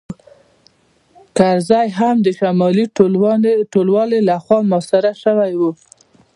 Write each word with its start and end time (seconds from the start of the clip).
کرزی 1.37 1.87
هم 1.99 2.15
د 2.25 2.27
شمالي 2.39 2.85
ټلوالې 3.73 4.19
لخوا 4.29 4.59
محاصره 4.71 5.11
شوی 5.23 5.53
و 5.59 5.61